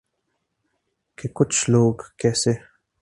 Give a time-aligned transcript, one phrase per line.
[1.17, 2.53] کہ ’کچھ لوگ کیسے